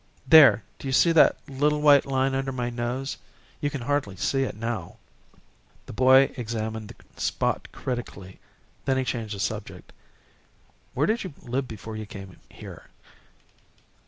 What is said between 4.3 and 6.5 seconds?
it now." The boy